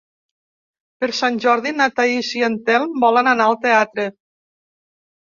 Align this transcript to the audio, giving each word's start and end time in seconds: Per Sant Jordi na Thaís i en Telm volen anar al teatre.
Per 1.03 1.09
Sant 1.17 1.35
Jordi 1.43 1.73
na 1.81 1.87
Thaís 1.99 2.29
i 2.37 2.41
en 2.47 2.55
Telm 2.71 2.97
volen 3.05 3.29
anar 3.33 3.47
al 3.53 3.59
teatre. 3.67 4.07